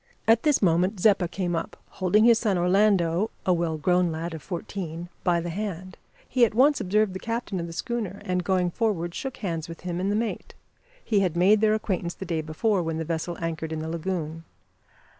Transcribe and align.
At 0.27 0.41
this 0.41 0.63
moment 0.63 0.99
Zeppa 0.99 1.27
came 1.27 1.55
up, 1.55 1.77
holding 1.89 2.23
his 2.23 2.39
son 2.39 2.57
Orlando, 2.57 3.29
a 3.45 3.53
well 3.53 3.77
grown 3.77 4.11
lad 4.11 4.33
of 4.33 4.41
fourteen, 4.41 5.09
by 5.23 5.39
the 5.39 5.51
hand. 5.51 5.95
He 6.27 6.43
at 6.43 6.55
once 6.55 6.81
observed 6.81 7.13
the 7.13 7.19
captain 7.19 7.59
of 7.59 7.67
the 7.67 7.71
schooner, 7.71 8.19
and, 8.25 8.43
going 8.43 8.71
forward, 8.71 9.13
shook 9.13 9.37
hands 9.37 9.69
with 9.69 9.81
him 9.81 9.99
and 9.99 10.11
the 10.11 10.15
mate. 10.15 10.55
He 11.05 11.19
had 11.19 11.37
made 11.37 11.61
their 11.61 11.75
acquaintance 11.75 12.15
the 12.15 12.25
day 12.25 12.41
before, 12.41 12.81
when 12.81 12.97
the 12.97 13.05
vessel 13.05 13.37
anchored 13.39 13.71
in 13.71 13.77
the 13.77 13.89
lagoon. 13.89 14.43